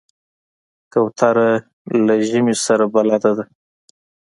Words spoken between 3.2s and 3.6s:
ده.